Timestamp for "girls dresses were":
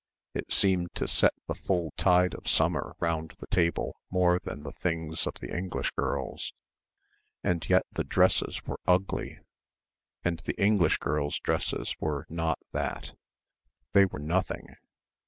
10.97-12.25